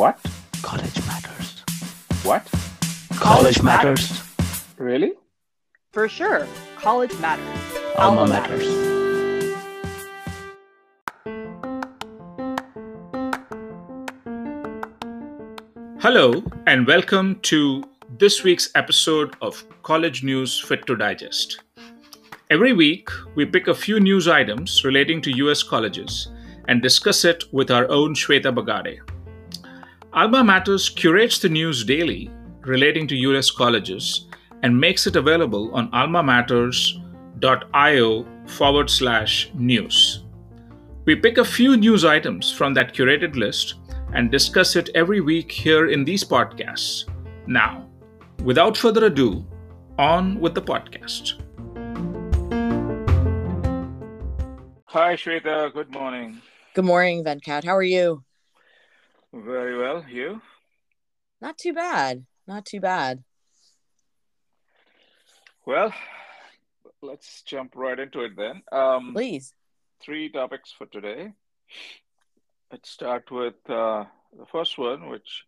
[0.00, 0.18] What?
[0.62, 1.62] College matters.
[2.22, 2.48] What?
[3.16, 4.22] College matters.
[4.78, 5.12] Really?
[5.92, 6.46] For sure.
[6.76, 7.60] College matters.
[7.98, 8.64] Alma matters.
[16.00, 17.84] Hello, and welcome to
[18.18, 21.60] this week's episode of College News Fit to Digest.
[22.48, 26.28] Every week, we pick a few news items relating to US colleges
[26.68, 29.00] and discuss it with our own Shweta Bagade.
[30.12, 32.28] Alma Matters curates the news daily
[32.62, 34.26] relating to US colleges
[34.64, 40.24] and makes it available on almamatters.io forward slash news.
[41.04, 43.74] We pick a few news items from that curated list
[44.12, 47.04] and discuss it every week here in these podcasts.
[47.46, 47.86] Now,
[48.42, 49.46] without further ado,
[49.96, 51.34] on with the podcast.
[54.86, 55.72] Hi, Shweta.
[55.72, 56.42] Good morning.
[56.74, 57.62] Good morning, Venkat.
[57.62, 58.24] How are you?
[59.32, 60.04] Very well.
[60.08, 60.42] You?
[61.40, 62.26] Not too bad.
[62.46, 63.22] Not too bad.
[65.64, 65.94] Well,
[67.02, 68.62] let's jump right into it then.
[68.72, 69.54] Um, Please.
[70.00, 71.32] three topics for today.
[72.72, 74.04] Let's start with uh,
[74.36, 75.44] the first one, which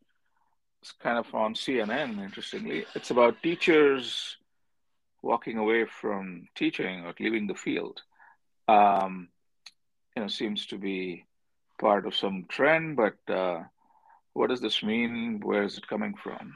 [0.83, 2.85] is kind of on CNN, interestingly.
[2.95, 4.37] It's about teachers
[5.23, 8.03] walking away from teaching or leaving the field.
[8.69, 9.29] Um,
[10.17, 11.25] you know, seems to be
[11.81, 13.63] part of some trend, but uh,
[14.35, 15.41] what does this mean?
[15.43, 16.55] Where is it coming from?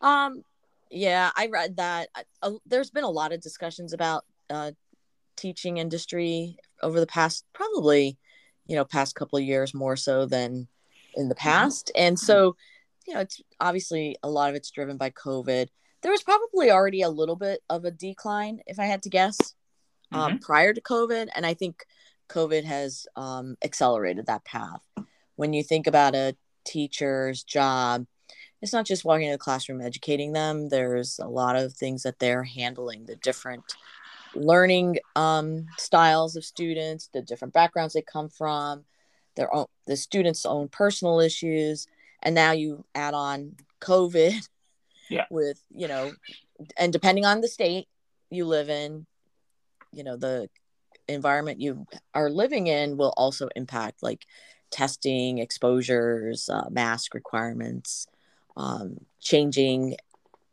[0.00, 0.42] Um,
[0.90, 2.08] yeah, I read that.
[2.42, 4.72] Uh, there's been a lot of discussions about uh,
[5.36, 8.18] teaching industry over the past, probably,
[8.66, 10.68] you know, past couple of years more so than
[11.14, 11.90] in the past.
[11.96, 12.56] And so,
[13.06, 15.68] you know, it's obviously a lot of it's driven by COVID.
[16.02, 19.36] There was probably already a little bit of a decline, if I had to guess,
[20.12, 21.28] um, prior to COVID.
[21.34, 21.84] And I think
[22.28, 24.82] COVID has um, accelerated that path.
[25.38, 28.06] When you think about a teacher's job,
[28.60, 30.68] it's not just walking into the classroom educating them.
[30.68, 33.62] There's a lot of things that they're handling, the different
[34.34, 38.84] learning um, styles of students, the different backgrounds they come from,
[39.36, 41.86] their own the students' own personal issues,
[42.20, 44.34] and now you add on COVID,
[45.08, 45.26] Yeah.
[45.30, 46.10] with you know,
[46.76, 47.86] and depending on the state
[48.28, 49.06] you live in,
[49.92, 50.50] you know the
[51.06, 54.26] environment you are living in will also impact like
[54.70, 58.06] testing, exposures, uh, mask requirements,
[58.56, 59.96] um, changing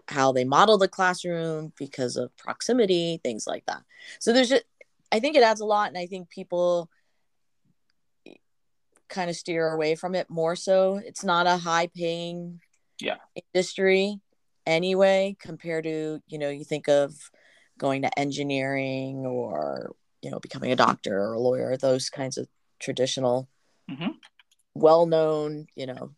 [0.07, 3.81] how they model the classroom because of proximity, things like that.
[4.19, 4.65] So there's just,
[5.11, 6.89] I think it adds a lot, and I think people
[9.07, 11.01] kind of steer away from it more so.
[11.03, 12.59] It's not a high paying
[12.99, 13.17] Yeah.
[13.53, 14.19] industry
[14.65, 17.13] anyway, compared to, you know, you think of
[17.77, 22.47] going to engineering or, you know, becoming a doctor or a lawyer, those kinds of
[22.79, 23.47] traditional
[23.89, 24.15] Mhm.
[24.73, 26.15] well known, you know,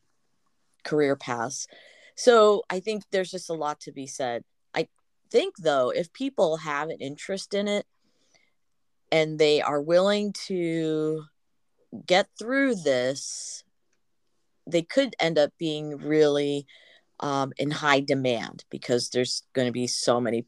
[0.83, 1.67] career paths.
[2.15, 4.43] So I think there's just a lot to be said.
[4.73, 4.87] I
[5.31, 7.85] think, though, if people have an interest in it
[9.11, 11.25] and they are willing to
[12.05, 13.63] get through this,
[14.65, 16.67] they could end up being really
[17.19, 20.45] um, in high demand because there's going to be so many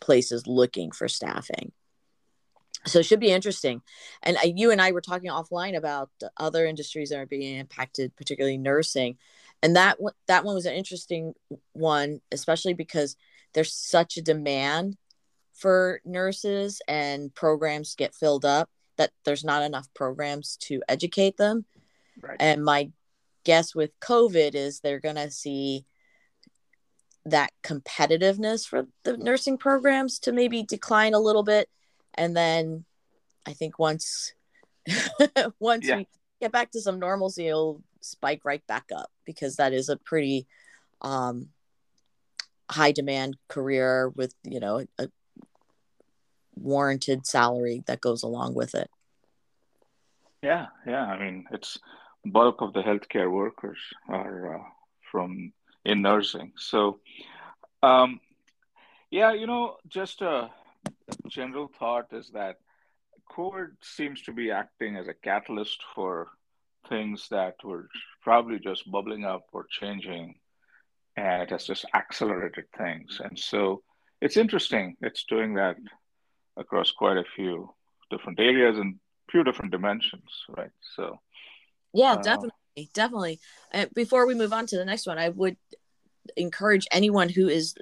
[0.00, 1.72] places looking for staffing
[2.86, 3.82] so it should be interesting.
[4.22, 7.58] And uh, you and i were talking offline about the other industries that are being
[7.58, 9.18] impacted particularly nursing.
[9.62, 11.34] And that one- that one was an interesting
[11.72, 13.16] one especially because
[13.52, 14.96] there's such a demand
[15.52, 21.64] for nurses and programs get filled up that there's not enough programs to educate them.
[22.22, 22.36] Right.
[22.38, 22.90] and my
[23.44, 25.86] guess with covid is they're going to see
[27.24, 31.68] that competitiveness for the nursing programs to maybe decline a little bit
[32.20, 32.84] and then
[33.46, 34.34] i think once
[35.58, 35.96] once Yeah.
[35.96, 36.06] we
[36.40, 40.46] get back to some normalcy it'll spike right back up because that is a pretty
[41.00, 41.48] um
[42.70, 45.08] high demand career with you know a
[46.54, 48.90] warranted salary that goes along with it
[50.42, 51.04] Yeah, yeah.
[51.04, 51.78] I mean, it's
[52.24, 53.78] bulk of the healthcare workers
[54.08, 54.64] are uh,
[55.10, 55.52] from
[55.84, 56.52] in nursing.
[56.56, 57.00] So,
[57.82, 58.20] um,
[59.10, 60.50] yeah, you know, just a
[61.28, 62.56] general thought is that
[63.30, 66.28] COVID seems to be acting as a catalyst for
[66.88, 67.88] things that were
[68.22, 70.34] probably just bubbling up or changing,
[71.16, 73.20] and it has just accelerated things.
[73.22, 73.82] And so,
[74.20, 74.96] it's interesting.
[75.00, 75.76] It's doing that
[76.56, 77.72] across quite a few
[78.10, 78.98] different areas and
[79.30, 80.72] few different dimensions, right?
[80.96, 81.20] So.
[81.92, 83.40] Yeah, Uh, definitely, definitely.
[83.72, 85.56] Uh, before we move on to the next one, I would
[86.36, 87.74] encourage anyone who is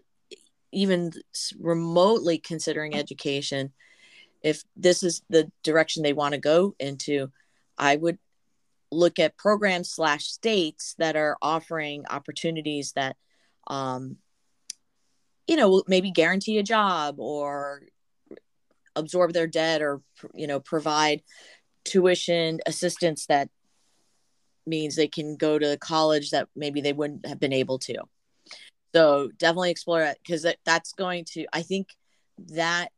[0.73, 1.13] even
[1.59, 3.73] remotely considering education,
[4.43, 7.31] if this is the direction they want to go into,
[7.77, 8.19] I would
[8.91, 13.17] look at programs slash states that are offering opportunities that
[13.67, 14.17] um,
[15.47, 17.83] you know maybe guarantee a job or
[18.97, 20.01] absorb their debt or
[20.35, 21.23] you know provide
[21.85, 23.49] tuition assistance that
[24.67, 27.97] means they can go to college that maybe they wouldn't have been able to
[28.95, 31.89] so definitely explore it because that's going to i think
[32.39, 32.89] that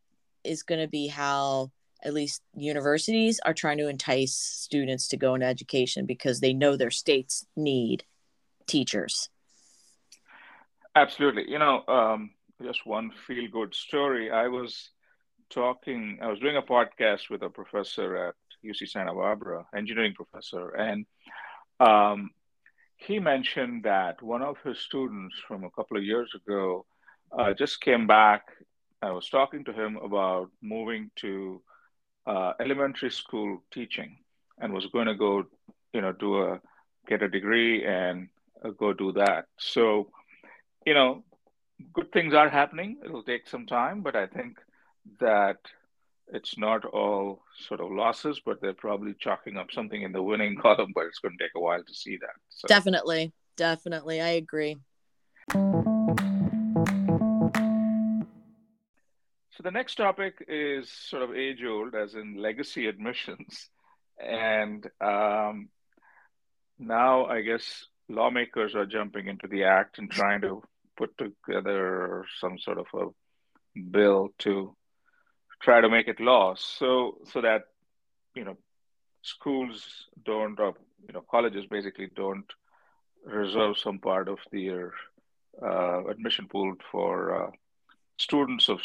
[0.44, 1.70] is going to be how
[2.02, 6.74] at least universities are trying to entice students to go into education because they know
[6.74, 8.04] their states need
[8.66, 9.28] teachers.
[10.96, 11.44] Absolutely.
[11.46, 12.30] You know um,
[12.62, 14.30] just one feel good story.
[14.30, 14.90] I was
[15.50, 18.34] talking i was doing a podcast with a professor at
[18.64, 21.04] uc santa barbara engineering professor and
[21.80, 22.30] um,
[23.00, 26.84] he mentioned that one of his students from a couple of years ago
[27.36, 28.42] uh, just came back.
[29.02, 31.62] I was talking to him about moving to
[32.26, 34.18] uh, elementary school teaching
[34.58, 35.44] and was going to go,
[35.92, 36.60] you know, do a
[37.08, 38.28] get a degree and
[38.64, 39.46] uh, go do that.
[39.56, 40.10] So,
[40.84, 41.24] you know,
[41.94, 42.98] good things are happening.
[43.04, 44.58] It'll take some time, but I think
[45.20, 45.56] that
[46.32, 50.56] it's not all sort of losses, but they're probably chalking up something in the winning
[50.62, 52.34] column, but it's going to take a while to see that.
[52.48, 52.68] So.
[52.68, 53.32] Definitely.
[53.56, 54.20] Definitely.
[54.20, 54.76] I agree.
[59.52, 63.68] So the next topic is sort of age old, as in legacy admissions.
[64.18, 65.68] And um,
[66.78, 70.62] now I guess lawmakers are jumping into the act and trying to
[70.96, 74.74] put together some sort of a bill to
[75.60, 77.64] try to make it law so so that
[78.34, 78.56] you know
[79.22, 80.74] schools don't or
[81.06, 82.46] you know colleges basically don't
[83.24, 84.92] reserve some part of their
[85.62, 87.50] uh, admission pool for uh,
[88.16, 88.80] students of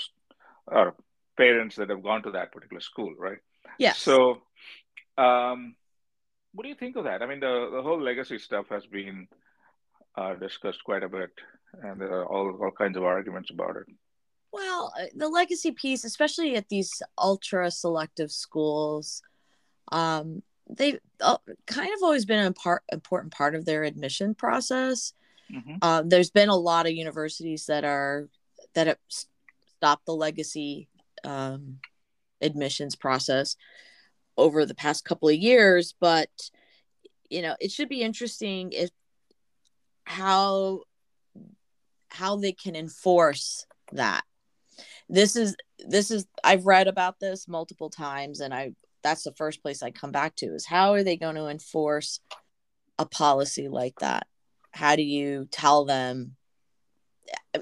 [0.68, 0.96] or
[1.38, 3.40] parents that have gone to that particular school right?
[3.80, 4.42] Yeah so
[5.18, 5.76] um,
[6.54, 7.22] what do you think of that?
[7.22, 9.28] I mean the, the whole legacy stuff has been
[10.18, 11.32] uh, discussed quite a bit
[11.84, 13.88] and there are all, all kinds of arguments about it
[14.56, 19.22] well, uh, the legacy piece, especially at these ultra selective schools,
[19.92, 21.38] um, they've uh,
[21.68, 25.12] kind of always been an part, important part of their admission process.
[25.54, 25.76] Mm-hmm.
[25.82, 28.30] Uh, there's been a lot of universities that are
[28.76, 30.88] that have stopped the legacy
[31.26, 31.80] um,
[32.42, 33.58] admissions process
[34.38, 36.30] over the past couple of years, but
[37.30, 38.90] you know it should be interesting if
[40.06, 40.84] how
[42.08, 44.24] how they can enforce that
[45.10, 48.74] this is this is I've read about this multiple times and I
[49.04, 52.20] that's the first place I come back to is how are they going to enforce
[52.98, 54.26] a policy like that?
[54.72, 56.36] How do you tell them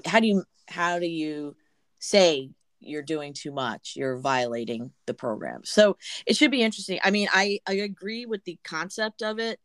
[0.04, 1.56] how do you how do you
[1.98, 2.50] say
[2.80, 5.96] you're doing too much you're violating the program so
[6.26, 9.58] it should be interesting i mean i i agree with the concept of it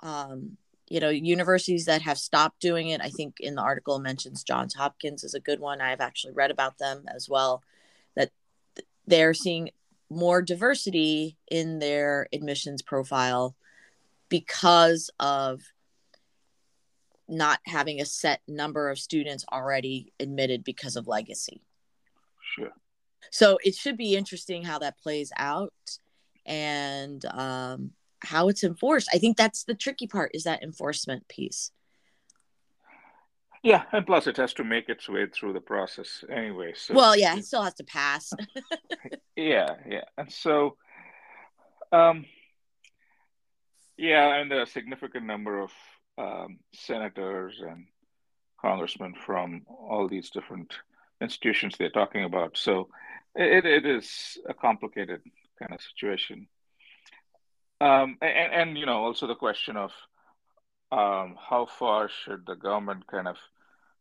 [0.00, 0.56] um
[0.88, 4.74] you know universities that have stopped doing it i think in the article mentions johns
[4.74, 5.80] hopkins is a good one.
[5.80, 7.62] I've actually read about them as well
[8.14, 8.30] that
[9.06, 9.70] they're seeing
[10.08, 13.56] more diversity in their admissions profile
[14.28, 15.62] because of
[17.28, 21.60] not having a set number of students already admitted because of legacy.
[22.54, 22.72] Sure.
[23.30, 25.72] So it should be interesting how that plays out.
[26.44, 27.90] And um,
[28.26, 29.08] how it's enforced.
[29.12, 31.70] I think that's the tricky part is that enforcement piece.
[33.62, 36.74] Yeah, and plus it has to make its way through the process anyway.
[36.76, 38.32] So well, yeah, it still has to pass.
[39.36, 40.76] yeah, yeah, and so,
[41.90, 42.26] um,
[43.96, 45.72] yeah, and there are a significant number of
[46.18, 47.86] um, senators and
[48.60, 50.72] congressmen from all these different
[51.20, 52.56] institutions they're talking about.
[52.56, 52.88] So
[53.34, 55.22] it, it is a complicated
[55.58, 56.46] kind of situation.
[57.80, 59.92] Um, and, and, you know, also the question of
[60.90, 63.36] um, how far should the government kind of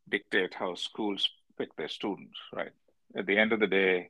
[0.08, 2.72] dictate how schools pick their students, right?
[3.18, 4.10] At the end of the day,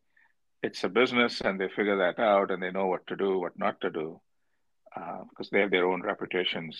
[0.61, 3.57] it's a business and they figure that out and they know what to do, what
[3.57, 4.19] not to do,
[4.95, 6.77] uh, because they have their own reputations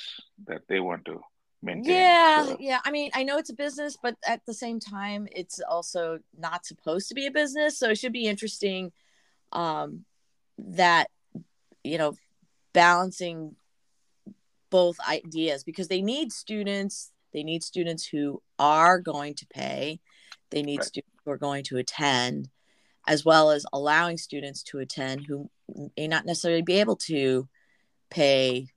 [0.47, 1.21] that they want to
[1.61, 1.93] maintain.
[1.93, 2.57] Yeah, so.
[2.59, 2.79] yeah.
[2.83, 6.65] I mean, I know it's a business, but at the same time, it's also not
[6.65, 7.77] supposed to be a business.
[7.77, 8.91] So it should be interesting
[9.51, 10.05] um,
[10.57, 11.09] that,
[11.83, 12.15] you know,
[12.75, 13.55] balancing
[14.69, 19.99] both ideas because they need students they need students who are going to pay
[20.51, 20.87] they need right.
[20.87, 22.49] students who are going to attend
[23.07, 25.49] as well as allowing students to attend who
[25.97, 27.47] may not necessarily be able to
[28.09, 28.67] pay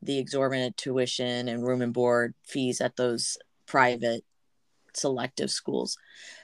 [0.00, 4.24] the exorbitant tuition and room and board fees at those private
[4.94, 5.98] selective schools.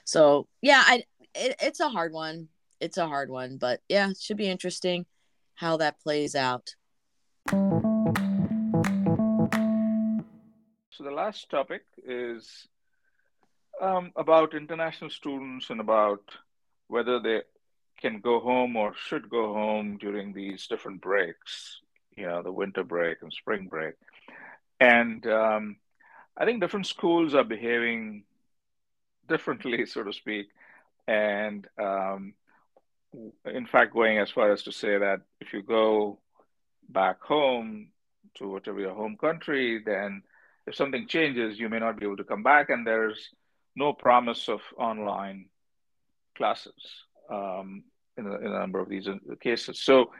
[0.04, 2.48] So yeah I, it, it's a hard one.
[2.78, 5.06] It's a hard one but yeah it should be interesting
[5.54, 6.74] how that plays out
[11.32, 12.66] last topic is
[13.80, 16.24] um, about international students and about
[16.88, 17.40] whether they
[17.98, 21.80] can go home or should go home during these different breaks,
[22.16, 23.94] you know, the winter break and spring break.
[24.80, 25.76] And um,
[26.36, 28.24] I think different schools are behaving
[29.28, 30.48] differently, so to speak.
[31.06, 32.34] And um,
[33.46, 36.18] in fact, going as far as to say that if you go
[36.92, 37.88] back home
[38.36, 40.22] to whatever your home country, then
[40.66, 43.30] if something changes, you may not be able to come back, and there's
[43.74, 45.46] no promise of online
[46.36, 47.84] classes um,
[48.16, 49.08] in, a, in, a, number of these
[49.40, 49.80] cases.
[49.82, 50.12] So,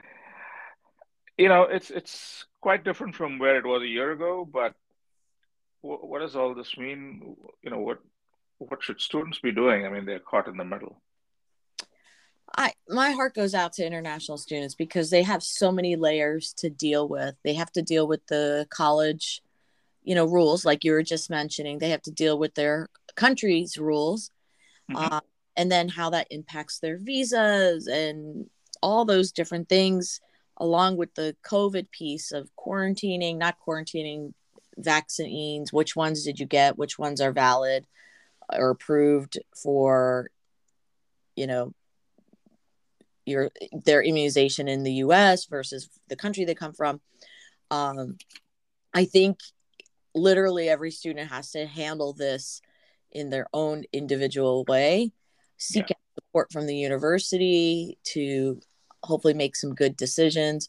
[1.39, 4.49] you know, it's it's quite different from where it was a year ago.
[4.51, 4.75] But
[5.83, 7.37] w- what does all this mean?
[7.63, 8.01] You know, what
[8.59, 9.87] what should students be doing?
[9.87, 11.01] I mean, they're caught in the middle.
[12.57, 16.71] I my heart goes out to international students because they have so many layers to
[16.71, 17.35] deal with.
[17.45, 19.43] They have to deal with the college,
[20.03, 21.79] you know, rules like you were just mentioning.
[21.79, 24.31] They have to deal with their country's rules,
[24.91, 25.15] mm-hmm.
[25.15, 25.21] uh,
[25.57, 28.49] and then how that impacts their visas and
[28.83, 30.21] all those different things,
[30.59, 34.35] along with the COVID piece of quarantining, not quarantining
[34.77, 35.73] vaccines.
[35.73, 36.79] Which ones did you get?
[36.79, 37.87] Which ones are valid
[38.53, 40.31] or approved for,
[41.37, 41.73] you know,
[43.27, 47.01] your their immunization in the US versus the country they come from.
[47.71, 48.17] Um,
[48.93, 49.39] I think
[50.15, 52.61] literally every student has to handle this
[53.11, 55.13] in their own individual way,
[55.57, 55.97] seek yeah.
[56.15, 58.61] support from the university to
[59.03, 60.69] hopefully make some good decisions.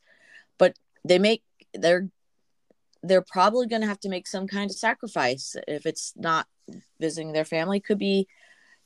[0.58, 1.44] But they make
[1.74, 2.10] they're
[3.02, 6.48] they're probably going to have to make some kind of sacrifice if it's not
[7.00, 8.28] visiting their family could be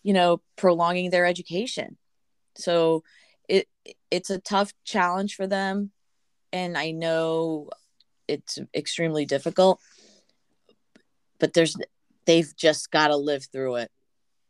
[0.03, 1.97] you know prolonging their education
[2.55, 3.03] so
[3.47, 3.67] it
[4.11, 5.91] it's a tough challenge for them
[6.51, 7.69] and i know
[8.27, 9.79] it's extremely difficult
[11.39, 11.75] but there's
[12.25, 13.91] they've just got to live through it.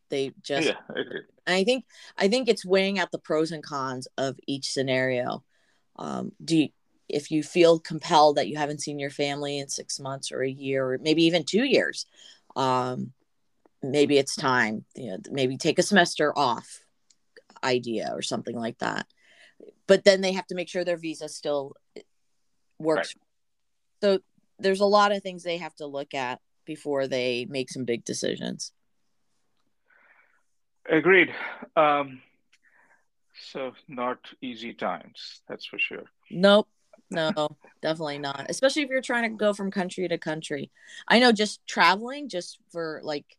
[0.10, 0.76] They just yeah,
[1.48, 1.86] I, I think
[2.18, 5.44] i think it's weighing out the pros and cons of each scenario.
[5.98, 6.70] Um do you,
[7.10, 10.50] if you feel compelled that you haven't seen your family in six months or a
[10.50, 12.06] year or maybe even two years
[12.56, 13.14] um
[13.82, 16.82] maybe it's time you know maybe take a semester off
[17.64, 19.08] idea or something like that.
[19.88, 21.74] But then they have to make sure their visa still
[22.80, 23.16] works.
[23.16, 24.18] Right.
[24.18, 24.20] so
[24.60, 28.04] there's a lot of things they have to look at before they make some big
[28.04, 28.72] decisions.
[30.90, 31.34] Agreed.
[31.76, 32.22] Um,
[33.52, 36.04] so not easy times that's for sure.
[36.32, 36.68] Nope.
[37.10, 37.32] No
[37.82, 38.48] definitely not.
[38.50, 40.72] Especially if you're trying to go from country to country.
[41.08, 43.38] I know just traveling just for like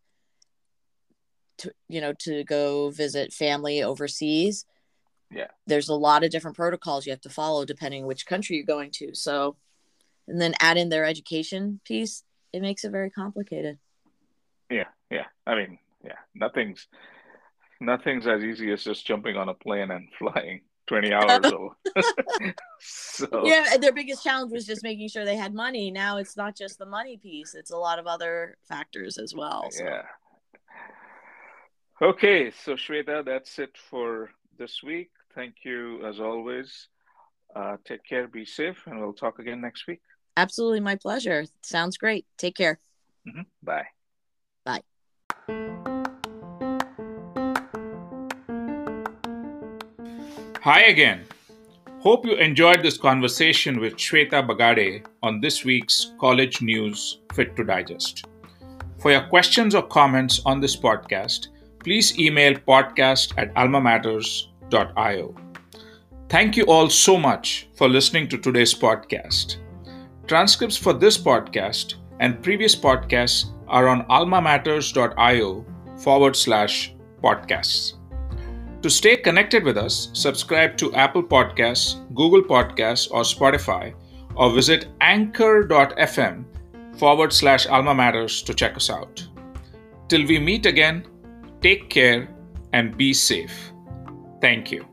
[1.58, 4.64] to you know to go visit family overseas
[5.30, 5.48] yeah.
[5.66, 8.90] there's a lot of different protocols you have to follow depending which country you're going
[8.92, 9.14] to.
[9.14, 9.56] So
[10.26, 12.22] and then add in their education piece
[12.52, 13.78] it makes it very complicated.
[14.70, 15.26] Yeah yeah.
[15.46, 16.86] I mean yeah nothing's
[17.80, 21.44] nothing's as easy as just jumping on a plane and flying 20 hours
[22.80, 25.90] so yeah their biggest challenge was just making sure they had money.
[25.90, 29.66] Now it's not just the money piece it's a lot of other factors as well
[29.70, 29.84] so.
[29.84, 30.02] yeah
[32.00, 35.10] Okay, so Shweta, that's it for this week.
[35.34, 36.86] Thank you as always.
[37.56, 40.00] Uh, take care, be safe, and we'll talk again next week.
[40.36, 41.44] Absolutely, my pleasure.
[41.62, 42.24] Sounds great.
[42.36, 42.78] Take care.
[43.26, 43.40] Mm-hmm.
[43.64, 43.86] Bye.
[44.64, 44.82] Bye.
[50.62, 51.24] Hi again.
[51.98, 57.64] Hope you enjoyed this conversation with Shweta Bagade on this week's College News Fit to
[57.64, 58.24] Digest.
[58.98, 61.48] For your questions or comments on this podcast,
[61.80, 65.34] please email podcast at almamatters.io.
[66.28, 69.56] Thank you all so much for listening to today's podcast.
[70.26, 75.66] Transcripts for this podcast and previous podcasts are on almamatters.io
[75.98, 77.94] forward slash podcasts.
[78.82, 83.94] To stay connected with us, subscribe to Apple Podcasts, Google Podcasts, or Spotify,
[84.36, 86.44] or visit anchor.fm
[86.96, 89.26] forward slash alma matters to check us out.
[90.08, 91.04] Till we meet again,
[91.60, 92.28] Take care
[92.72, 93.72] and be safe.
[94.40, 94.86] Thank you.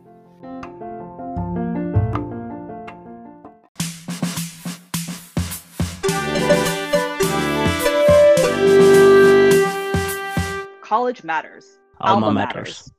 [10.81, 11.79] College matters.
[12.01, 12.55] Alma, Alma matters.
[12.55, 12.94] matters.